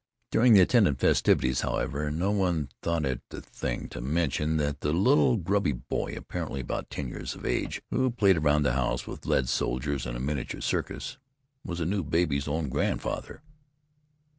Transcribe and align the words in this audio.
During 0.31 0.53
the 0.53 0.61
attendant 0.61 0.99
festivities, 0.99 1.61
however, 1.61 2.09
no 2.09 2.31
one 2.31 2.69
thought 2.81 3.05
it 3.05 3.21
"the 3.29 3.39
thing" 3.39 3.87
to 3.89 4.01
mention, 4.01 4.57
that 4.57 4.81
the 4.81 4.91
little 4.93 5.37
grubby 5.37 5.73
boy, 5.73 6.15
apparently 6.17 6.59
about 6.59 6.89
ten 6.89 7.07
years 7.09 7.35
of 7.35 7.45
age 7.45 7.83
who 7.91 8.09
played 8.09 8.37
around 8.37 8.63
the 8.63 8.73
house 8.73 9.05
with 9.05 9.27
lead 9.27 9.47
soldiers 9.47 10.07
and 10.07 10.17
a 10.17 10.19
miniature 10.19 10.59
circus, 10.61 11.17
was 11.63 11.77
the 11.77 11.85
new 11.85 12.01
baby's 12.01 12.47
own 12.47 12.67
grandfather. 12.67 13.43